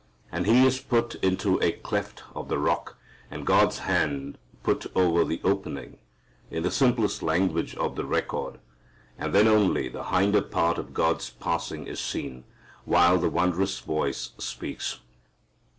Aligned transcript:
And 0.31 0.47
he 0.47 0.65
is 0.65 0.79
put 0.79 1.13
in 1.23 1.37
to 1.45 1.61
a 1.61 1.73
cleft 1.73 2.23
of 2.33 2.47
the 2.49 2.57
rock, 2.57 2.97
and 3.29 3.45
God's 3.45 3.77
hand 3.77 4.39
put 4.63 4.87
over 4.95 5.23
the 5.23 5.39
opening 5.43 5.99
(in 6.49 6.63
the 6.63 6.71
simple 6.71 7.07
language 7.21 7.75
of 7.75 7.95
the 7.95 8.03
record), 8.03 8.57
and 9.19 9.31
then 9.31 9.47
only 9.47 9.89
the 9.89 10.05
hinder 10.05 10.41
part 10.41 10.79
of 10.79 10.95
God 10.95 11.23
passing 11.39 11.85
is 11.85 11.99
seen, 11.99 12.45
while 12.83 13.19
the 13.19 13.29
wondrous 13.29 13.77
voice 13.77 14.31
speaks. 14.39 14.97